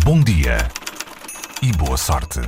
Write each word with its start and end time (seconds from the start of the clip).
Bom 0.00 0.22
dia 0.22 0.56
e 1.62 1.70
boa 1.76 1.98
sorte. 1.98 2.40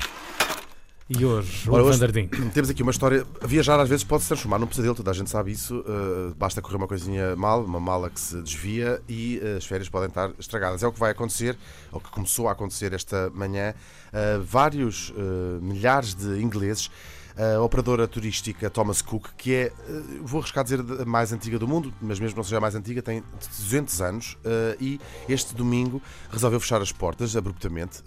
E 1.11 1.25
hoje, 1.27 1.71
Ora, 1.71 1.83
hoje 1.83 1.99
Vandardim. 1.99 2.27
Temos 2.27 2.71
aqui 2.71 2.83
uma 2.83 2.91
história. 2.91 3.27
Viajar 3.45 3.79
às 3.79 3.89
vezes 3.89 4.03
pode 4.03 4.23
se 4.23 4.29
transformar 4.29 4.59
num 4.59 4.67
pesadelo, 4.67 4.95
toda 4.95 5.11
a 5.11 5.15
gente 5.15 5.29
sabe 5.29 5.53
isso. 5.53 5.81
uh, 5.81 6.35
basta 6.37 6.63
correr 6.63 6.77
uma 6.77 6.89
coisinha 6.89 7.37
mal, 7.37 7.63
uma 7.63 7.79
mala 7.79 8.09
que 8.09 8.19
se 8.19 8.41
desvia 8.41 9.03
e 9.07 9.39
uh, 9.43 9.59
as 9.59 9.67
férias 9.67 9.91
podem 9.91 10.09
estar 10.09 10.31
estragadas. 10.39 10.83
É 10.83 10.87
o 10.87 10.93
que 10.93 10.99
vai 10.99 11.11
acontecer, 11.11 11.57
ou 11.93 12.01
que 12.01 12.11
começou 12.11 12.49
a 12.49 12.53
acontecer 12.53 12.95
esta 12.95 13.31
manhã. 13.35 13.75
Uh, 14.09 14.43
vários 14.43 15.11
uh, 15.11 15.61
milhares 15.61 16.15
de 16.15 16.43
ingleses. 16.43 16.91
A 17.37 17.61
operadora 17.61 18.07
turística 18.07 18.71
Thomas 18.71 19.03
Cook, 19.03 19.31
que 19.37 19.53
é, 19.55 19.73
uh, 19.89 20.25
vou 20.25 20.41
arriscar 20.41 20.63
dizer, 20.63 20.79
a 20.81 21.05
mais 21.05 21.33
antiga 21.33 21.59
do 21.59 21.67
mundo, 21.67 21.93
mas 22.01 22.21
mesmo 22.21 22.37
não 22.37 22.45
seja 22.45 22.59
a 22.59 22.61
mais 22.61 22.77
antiga, 22.77 23.03
tem 23.03 23.25
200 23.59 24.01
anos 24.01 24.35
uh, 24.35 24.77
e 24.81 25.01
este 25.29 25.53
domingo 25.53 26.01
resolveu 26.31 26.61
fechar 26.61 26.81
as 26.81 26.93
portas 26.93 27.37
abruptamente. 27.37 28.05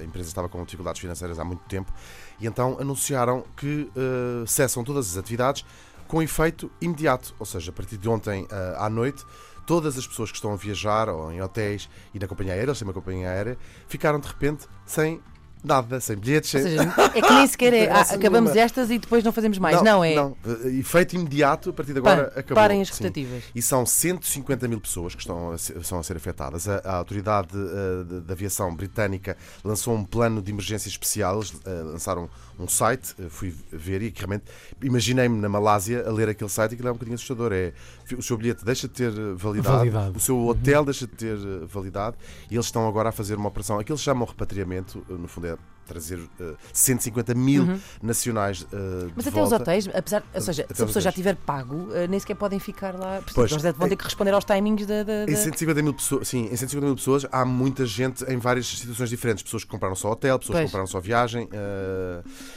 A 0.00 0.04
empresa 0.04 0.28
estava 0.28 0.48
com 0.48 0.64
dificuldades 0.64 1.00
financeiras 1.00 1.38
há 1.38 1.44
muito 1.44 1.64
tempo 1.68 1.92
e 2.40 2.46
então 2.46 2.78
anunciaram 2.80 3.44
que 3.54 3.90
uh, 3.94 4.46
cessam 4.46 4.82
todas 4.82 5.10
as 5.10 5.16
atividades 5.18 5.62
com 6.08 6.22
efeito 6.22 6.70
imediato, 6.80 7.34
ou 7.38 7.44
seja, 7.44 7.70
a 7.70 7.74
partir 7.74 7.98
de 7.98 8.08
ontem 8.08 8.46
à 8.78 8.88
noite. 8.88 9.24
Todas 9.66 9.98
as 9.98 10.06
pessoas 10.06 10.30
que 10.30 10.36
estão 10.36 10.52
a 10.52 10.56
viajar 10.56 11.08
ou 11.08 11.32
em 11.32 11.42
hotéis 11.42 11.90
e 12.14 12.18
na 12.20 12.28
companhia 12.28 12.52
aérea, 12.52 12.70
ou 12.70 12.74
sem 12.76 12.86
uma 12.86 12.94
companhia 12.94 13.28
aérea, 13.28 13.58
ficaram 13.88 14.20
de 14.20 14.28
repente 14.28 14.68
sem 14.86 15.20
nada, 15.66 16.00
sem 16.00 16.16
bilhetes, 16.16 16.54
Ou 16.54 16.60
sem. 16.60 16.70
seja, 16.70 16.94
é 17.14 17.20
que 17.20 17.32
nem 17.32 17.46
sequer 17.46 17.72
é. 17.72 17.90
ah, 17.92 18.00
acabamos 18.00 18.50
nenhuma. 18.50 18.60
estas 18.64 18.90
e 18.90 18.98
depois 18.98 19.22
não 19.24 19.32
fazemos 19.32 19.58
mais. 19.58 19.82
Não, 19.82 20.02
é. 20.02 20.14
Não, 20.14 20.36
uh, 20.44 20.68
efeito 20.68 21.16
imediato, 21.16 21.70
a 21.70 21.72
partir 21.72 21.92
de 21.92 21.98
agora 21.98 22.32
acabou. 22.36 22.54
parem 22.54 22.80
as 22.82 22.88
Sim. 22.88 23.04
rotativas. 23.04 23.44
E 23.54 23.60
são 23.62 23.84
150 23.84 24.68
mil 24.68 24.80
pessoas 24.80 25.14
que 25.14 25.20
estão 25.20 25.52
a 25.52 25.58
ser, 25.58 25.84
são 25.84 25.98
a 25.98 26.02
ser 26.02 26.16
afetadas. 26.16 26.68
A, 26.68 26.76
a 26.84 26.96
Autoridade 26.96 27.48
eh, 27.54 28.04
de, 28.04 28.20
de 28.22 28.32
Aviação 28.32 28.74
Britânica 28.74 29.36
lançou 29.64 29.94
um 29.94 30.04
plano 30.04 30.40
de 30.42 30.50
emergência 30.50 30.88
especial. 30.88 31.36
Eles 31.36 31.52
eh, 31.64 31.70
lançaram 31.84 32.28
um 32.58 32.68
site, 32.68 33.14
eh, 33.18 33.26
fui 33.28 33.54
ver 33.70 34.02
e 34.02 34.10
que 34.10 34.20
realmente 34.20 34.44
imaginei-me 34.82 35.38
na 35.40 35.48
Malásia 35.48 36.04
a 36.06 36.12
ler 36.12 36.28
aquele 36.28 36.50
site 36.50 36.72
e 36.72 36.74
aquilo 36.74 36.88
é 36.88 36.90
um 36.90 36.94
bocadinho 36.94 37.14
assustador. 37.14 37.52
É, 37.52 37.72
o 38.16 38.22
seu 38.22 38.36
bilhete 38.36 38.64
deixa 38.64 38.86
de 38.86 38.94
ter 38.94 39.12
eh, 39.12 39.34
validade, 39.34 39.76
Validade. 39.76 40.16
o 40.16 40.20
seu 40.20 40.46
hotel 40.46 40.84
deixa 40.84 41.06
de 41.06 41.12
ter 41.14 41.36
eh, 41.36 41.66
validade 41.66 42.16
e 42.50 42.54
eles 42.54 42.66
estão 42.66 42.86
agora 42.88 43.08
a 43.08 43.12
fazer 43.12 43.36
uma 43.36 43.48
operação. 43.48 43.78
Aquilo 43.78 43.98
chamam 43.98 44.26
repatriamento, 44.26 45.04
eh, 45.10 45.12
no 45.12 45.28
fundo 45.28 45.46
é 45.48 45.55
trazer 45.86 46.18
eh, 46.40 46.54
150 46.72 47.32
mil 47.34 47.64
nacionais 48.02 48.66
eh, 48.72 48.76
Uhum. 48.76 49.12
Mas 49.14 49.22
de 49.24 49.28
até 49.30 49.40
os 49.40 49.50
volta. 49.50 49.62
hotéis, 49.62 49.88
apesar, 49.94 50.24
ou 50.34 50.40
seja, 50.40 50.64
Até 50.64 50.74
se 50.74 50.82
a 50.82 50.84
os 50.84 50.88
pessoa 50.88 51.00
já 51.00 51.12
tiver 51.12 51.36
pago, 51.36 51.88
eh, 51.94 52.08
nem 52.08 52.18
sequer 52.18 52.34
podem 52.34 52.58
ficar 52.58 52.92
lá. 52.98 53.22
Pois. 53.32 53.52
Eles 53.52 53.62
vão 53.76 53.88
ter 53.88 53.94
que 53.94 54.02
responder 54.02 54.32
aos 54.32 54.44
timings 54.44 54.84
da. 54.84 55.04
da- 55.04 55.24
da- 55.26 55.30
Em 55.30 55.36
150 55.36 55.80
mil 55.82 55.94
pessoas, 55.94 56.26
sim, 56.26 56.46
em 56.46 56.56
150 56.56 56.86
mil 56.86 56.96
pessoas 56.96 57.24
há 57.30 57.44
muita 57.44 57.86
gente 57.86 58.24
em 58.24 58.36
várias 58.36 58.66
situações 58.66 59.10
diferentes. 59.10 59.44
Pessoas 59.44 59.62
que 59.62 59.70
compraram 59.70 59.94
só 59.94 60.10
hotel, 60.10 60.36
pessoas 60.40 60.56
Pois. 60.56 60.64
que 60.64 60.70
compraram 60.72 60.88
só 60.88 60.98
viagem. 60.98 61.48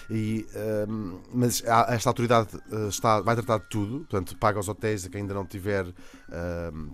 e, 0.09 0.43
mas 1.31 1.63
há- 1.67 1.85
esta 1.93 2.09
autoridade 2.09 2.47
está, 2.87 3.21
vai 3.21 3.35
tratar 3.35 3.59
de 3.59 3.69
tudo, 3.69 3.99
portanto, 4.09 4.35
paga 4.37 4.59
os 4.59 4.67
hotéis 4.67 5.05
a 5.05 5.09
quem 5.09 5.21
ainda 5.21 5.35
não 5.35 5.45
tiver. 5.45 5.85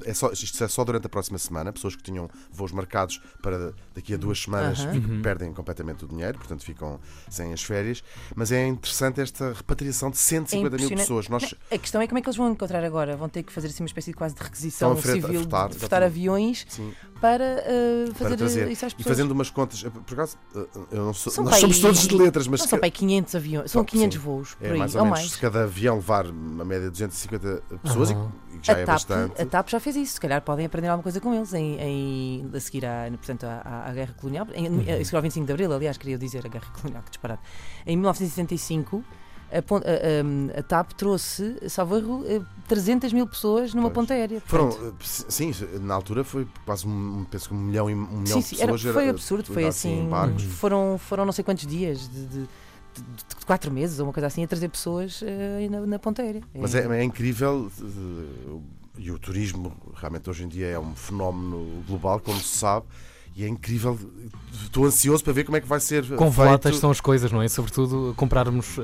é 0.05 0.13
só, 0.13 0.31
isto 0.33 0.61
é 0.63 0.67
só 0.67 0.83
durante 0.83 1.05
a 1.05 1.09
próxima 1.09 1.37
semana. 1.37 1.71
Pessoas 1.71 1.95
que 1.95 2.03
tinham 2.03 2.29
voos 2.51 2.71
marcados 2.73 3.21
para 3.41 3.73
daqui 3.93 4.13
a 4.13 4.17
duas 4.17 4.41
semanas 4.41 4.79
ficam- 4.83 5.21
perdem 5.21 5.53
completamente 5.53 5.94
o 6.03 6.07
dinheiro, 6.07 6.37
portanto 6.37 6.63
ficam 6.65 6.99
sem 7.29 7.53
as 7.53 7.63
férias. 7.63 8.03
Mas 8.35 8.51
é 8.51 8.65
interessante 8.67 9.21
esta 9.21 9.53
repatriação 9.53 10.09
de 10.11 10.17
150 10.17 10.59
mil 10.77 10.85
impressionante. 10.87 10.97
pessoas. 11.01 11.29
Nós, 11.29 11.55
A 11.71 11.77
questão 11.77 12.01
é 12.01 12.07
como 12.07 12.17
é 12.19 12.21
que 12.21 12.27
eles 12.27 12.37
vão 12.37 12.51
encontrar 12.51 12.83
agora? 12.83 13.15
Vão 13.15 13.29
ter 13.29 13.43
que 13.43 13.51
fazer 13.53 13.67
assim 13.67 13.83
uma 13.83 13.87
espécie 13.87 14.11
de 14.11 14.17
quase 14.17 14.35
de 14.35 14.43
requisição 14.43 14.93
Estão 14.93 14.99
a 14.99 15.01
freta- 15.01 15.25
a 15.27 15.29
civil, 15.29 15.41
fretar, 15.41 15.69
de 15.69 15.75
fretar 15.75 16.03
aviões 16.03 16.65
sim, 16.67 16.93
para 17.21 17.43
eh, 17.43 18.05
para 18.07 18.15
fazer 18.15 18.37
trazer. 18.37 18.71
isso 18.71 18.85
às 18.85 18.91
E 18.91 18.95
pessoas. 18.95 19.15
fazendo 19.17 19.31
umas 19.31 19.49
contas, 19.49 19.83
eh, 19.85 19.89
por 19.89 20.13
acaso, 20.13 20.37
eh, 20.55 20.65
eu 20.91 21.05
não 21.05 21.13
sou- 21.13 21.31
São 21.31 21.43
nós 21.43 21.51
pai- 21.51 21.61
somos 21.61 21.79
todos 21.79 22.07
de 22.07 22.15
letras, 22.15 22.47
mas 22.47 22.59
Não 22.61 22.67
são 22.67 22.79
para 22.79 22.87
aí 22.87 22.91
500 22.91 23.35
aviões, 23.35 23.71
são 23.71 23.81
Sim. 23.81 23.85
500 23.87 24.17
voos 24.17 24.53
por 24.55 24.65
é 24.67 24.71
aí, 24.71 24.79
mais 24.79 24.95
ou, 24.95 24.99
ou 25.01 25.05
menos. 25.05 25.19
mais. 25.19 25.31
Se 25.31 25.39
cada 25.39 25.63
avião 25.63 25.95
levar 25.95 26.25
uma 26.27 26.65
média 26.65 26.85
de 26.85 26.91
250 26.91 27.61
pessoas, 27.83 28.11
Aham. 28.11 28.31
Já 28.65 28.73
a, 28.73 28.79
é 28.79 28.85
TAP, 28.85 28.95
bastante. 28.95 29.41
a 29.41 29.45
TAP 29.45 29.69
já 29.69 29.79
fez 29.79 29.95
isso, 29.95 30.13
se 30.13 30.19
calhar 30.21 30.41
podem 30.41 30.65
aprender 30.65 30.87
alguma 30.87 31.03
coisa 31.03 31.19
com 31.21 31.33
eles 31.33 31.53
em, 31.53 31.79
em- 31.79 32.49
a 32.53 32.59
seguir 32.59 32.85
à, 32.85 33.05
portanto, 33.11 33.43
à, 33.45 33.85
à- 33.89 33.93
Guerra 33.93 34.13
Colonial, 34.19 34.47
em, 34.53 34.67
Uhum. 34.67 34.79
a 34.81 35.03
seguir 35.05 35.15
ao 35.15 35.21
25 35.21 35.45
de 35.45 35.51
Abril, 35.53 35.71
aliás, 35.73 35.97
queria 35.97 36.17
dizer 36.17 36.45
a 36.45 36.49
Guerra 36.49 36.67
Colonial, 36.81 37.03
que 37.03 37.09
disparado. 37.11 37.41
Em 37.85 37.95
1975, 37.95 39.03
a, 39.51 39.57
a- 39.57 39.59
a- 39.59 40.59
a 40.59 40.63
TAP 40.63 40.93
trouxe, 40.93 41.57
salvo 41.69 41.97
erro, 41.97 42.23
eh, 42.27 42.41
300 42.67 43.13
mil 43.13 43.27
pessoas 43.27 43.73
numa 43.73 43.89
Pois. 43.89 43.93
ponta 43.93 44.13
aérea. 44.13 44.41
Foram, 44.45 44.69
Portanto, 44.69 44.95
eh, 44.99 45.25
sim, 45.29 45.51
na 45.81 45.93
altura 45.93 46.23
foi 46.23 46.47
quase 46.65 46.87
um, 46.87 47.25
penso 47.29 47.49
que 47.49 47.55
um 47.55 47.57
milhão, 47.59 47.89
e- 47.89 47.93
um 47.93 47.97
milhão 48.21 48.41
sim, 48.41 48.49
de 48.49 48.57
sim, 48.57 48.63
era- 48.63 48.71
pessoas. 48.73 48.93
foi 48.93 49.03
era- 49.03 49.11
absurdo, 49.11 49.45
foi 49.45 49.61
era 49.63 49.69
assim, 49.69 50.07
barcos. 50.09 50.43
foram, 50.43 50.97
foram 50.97 51.25
não 51.25 51.31
sei 51.31 51.43
quantos 51.43 51.65
dias, 51.67 52.09
de, 52.09 52.25
de- 52.25 52.49
de- 53.01 53.35
de 53.39 53.45
quatro 53.45 53.71
meses 53.71 53.99
ou 53.99 54.05
uma 54.07 54.13
coisa 54.13 54.27
assim, 54.27 54.43
a 54.43 54.47
trazer 54.47 54.69
pessoas 54.69 55.21
eh, 55.23 55.67
na, 55.69 55.85
na 55.85 55.99
ponta 55.99 56.21
aérea. 56.21 56.41
Mas 56.53 56.73
é, 56.75 56.85
é 56.99 57.03
incrível, 57.03 57.71
eh, 57.81 58.59
e 58.97 59.11
o 59.11 59.19
turismo 59.19 59.75
realmente 59.95 60.29
hoje 60.29 60.43
em 60.43 60.47
dia 60.47 60.67
é 60.67 60.79
um 60.79 60.95
fenómeno 60.95 61.83
global, 61.87 62.19
como 62.19 62.39
se 62.39 62.57
sabe, 62.57 62.85
e 63.35 63.43
é 63.43 63.47
incrível. 63.49 63.99
Estou 64.63 64.85
ansioso 64.85 65.21
para 65.23 65.33
ver 65.33 65.43
como 65.43 65.57
é 65.57 65.61
que 65.61 65.67
vai 65.67 65.79
ser. 65.81 66.03
Feito. 66.05 66.29
voláteis 66.29 66.77
são 66.77 66.89
as 66.89 67.01
coisas, 67.01 67.29
não 67.31 67.41
é? 67.41 67.47
Sobretudo 67.49 68.13
comprarmos 68.15 68.77
eh, 68.79 68.83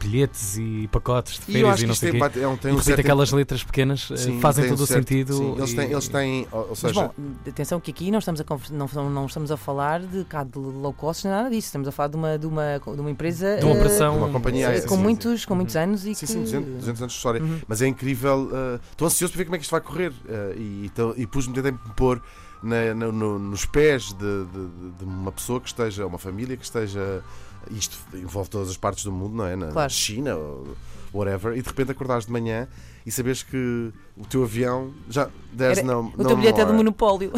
bilhetes 0.00 0.56
e 0.56 0.88
pacotes 0.92 1.40
de 1.44 1.50
E 1.50 1.60
eu 1.60 1.66
férias 1.68 1.72
acho 1.74 1.80
e 1.80 1.82
que 1.82 1.86
não 1.88 1.94
sei 1.96 2.08
o 2.10 2.30
quê. 2.30 2.40
é 2.40 2.48
um, 2.48 2.56
tem 2.56 2.70
E 2.70 2.74
um 2.74 2.78
de 2.78 2.84
certo 2.84 3.00
aquelas 3.00 3.32
letras 3.32 3.64
pequenas 3.64 4.08
eh, 4.12 4.16
Sim, 4.16 4.40
fazem 4.40 4.64
tem 4.64 4.72
um 4.72 4.76
todo 4.76 4.84
o 4.84 4.86
certo- 4.86 5.08
sentido. 5.08 5.34
sim, 5.34 5.54
eles, 5.58 5.74
têm, 5.74 5.88
e- 5.88 5.92
eles 5.92 6.08
têm, 6.08 6.48
ou 6.52 6.60
ou 6.60 6.68
Mas 6.70 6.78
seja, 6.78 6.94
bom, 7.16 7.32
atenção 7.48 7.80
que 7.80 7.90
aqui 7.90 8.10
não 8.12 8.20
estamos 8.20 8.40
a, 8.40 8.44
não, 8.70 9.10
não- 9.10 9.26
estamos 9.26 9.50
a 9.50 9.56
falar 9.56 10.00
de 10.00 10.24
cá 10.24 10.44
de 10.44 10.58
low 10.58 10.92
cost 10.92 11.24
nem 11.26 11.34
nada 11.36 11.50
disso. 11.50 11.66
Estamos 11.66 11.88
a 11.88 11.92
falar 11.92 12.08
de 12.08 12.16
uma, 12.16 12.38
de 12.38 12.46
uma, 12.46 12.78
de 12.78 13.00
uma 13.00 13.10
empresa 13.10 13.56
De 13.56 13.64
uma 13.64 13.74
eh, 13.74 13.78
operação. 13.78 14.16
uma 14.18 14.28
companhia 14.30 14.80
com, 14.82 14.96
sim, 14.96 15.02
muitos, 15.02 15.44
com 15.44 15.54
muitos 15.56 15.74
anos 15.74 16.06
e 16.06 16.14
sim, 16.14 16.24
que... 16.26 16.32
sim, 16.32 16.40
200, 16.42 16.72
200 16.74 17.00
anos 17.02 17.12
de 17.12 17.16
história. 17.18 17.42
Uhum. 17.42 17.58
Mas 17.66 17.82
é 17.82 17.88
incrível. 17.88 18.48
Estou 18.92 19.06
ansioso 19.06 19.32
para 19.32 19.38
ver 19.38 19.44
como 19.46 19.56
é 19.56 19.58
que 19.58 19.64
isto 19.64 19.72
vai 19.72 19.80
correr. 19.80 20.12
e 20.56 20.86
então- 20.86 21.12
e 21.16 21.26
pus-me 21.26 21.58
a 21.58 21.62
me 21.62 21.72
pôr 21.96 22.22
na- 22.66 22.94
na- 22.94 23.12
no- 23.12 23.38
nos 23.38 23.64
pés 23.64 24.12
de, 24.12 24.44
de- 24.46 24.90
de 24.98 25.04
uma 25.04 25.32
pessoa 25.32 25.60
que 25.60 25.68
esteja, 25.68 26.06
uma 26.06 26.18
família 26.18 26.56
que 26.56 26.64
esteja. 26.64 27.22
Isto 27.70 27.96
envolve 28.14 28.48
todas 28.48 28.68
as 28.70 28.76
partes 28.76 29.02
do 29.04 29.10
mundo, 29.10 29.34
não 29.34 29.44
é? 29.46 29.56
Na, 29.56 29.68
Claro. 29.72 29.90
China, 29.92 30.36
ou 30.36 30.76
whatever, 31.12 31.56
e 31.56 31.62
de 31.62 31.68
repente 31.68 31.90
acordares 31.90 32.26
de 32.26 32.30
manhã 32.32 32.68
e 33.04 33.10
saberes 33.10 33.42
que 33.42 33.92
o 34.16 34.24
teu 34.28 34.44
avião 34.44 34.92
já. 35.10 35.28
Era- 35.58 35.82
no, 35.82 36.12
O 36.16 36.24
teu 36.24 36.36
bilhete 36.36 36.60
é 36.60 36.64
do 36.64 36.72
monopólio. 36.74 37.32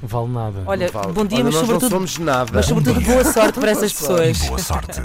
Vale 0.00 0.28
nada. 0.28 0.62
Olha, 0.66 0.88
Fala. 0.92 1.12
bom 1.12 1.24
dia, 1.24 1.38
Olha, 1.38 1.44
mas 1.46 1.54
nós 1.54 1.62
sobretudo, 1.66 1.82
não 1.82 2.06
somos 2.06 2.18
nada. 2.18 2.50
mas 2.54 2.66
sobretudo 2.66 3.00
boa 3.00 3.24
sorte 3.24 3.58
para 3.58 3.70
essas 3.72 3.92
pessoas. 3.92 4.38
Boa 4.46 4.58
sorte. 4.60 5.02